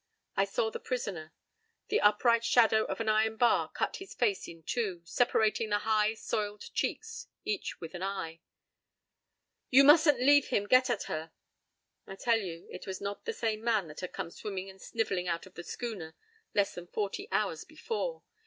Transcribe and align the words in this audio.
I 0.35 0.45
saw 0.45 0.71
the 0.71 0.79
prisoner. 0.79 1.31
The 1.89 2.01
upright 2.01 2.43
shadow 2.43 2.85
of 2.85 2.99
an 2.99 3.07
iron 3.07 3.37
bar 3.37 3.69
cut 3.71 3.97
his 3.97 4.15
face 4.15 4.47
in 4.47 4.63
two, 4.63 5.03
separating 5.05 5.69
the 5.69 5.77
high, 5.85 6.15
soiled 6.15 6.73
cheeks, 6.73 7.27
each 7.45 7.79
with 7.79 7.93
an 7.93 8.01
eye. 8.01 8.41
"You 9.69 9.83
mustn't 9.83 10.19
leave 10.19 10.47
him 10.47 10.65
get 10.65 10.89
at 10.89 11.03
her!" 11.03 11.31
I 12.07 12.15
tell 12.15 12.39
you 12.39 12.67
it 12.71 12.87
was 12.87 12.99
not 12.99 13.25
the 13.25 13.31
same 13.33 13.63
man 13.63 13.87
that 13.89 13.99
had 13.99 14.11
come 14.11 14.31
swimming 14.31 14.71
and 14.71 14.81
sniveling 14.81 15.27
out 15.27 15.43
to 15.43 15.51
the 15.51 15.63
schooner 15.63 16.15
less 16.55 16.73
than 16.73 16.87
forty 16.87 17.27
hours 17.31 17.63
before. 17.63 18.23